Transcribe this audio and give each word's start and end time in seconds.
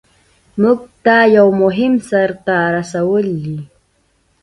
مونږ 0.61 0.79
ته 1.05 1.17
یو 1.37 1.47
مهم 1.63 1.93
سر 2.09 2.29
ته 2.45 2.55
رسول 2.75 3.25
دي. 3.43 3.59